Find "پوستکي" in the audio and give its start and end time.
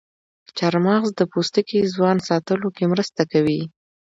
1.31-1.81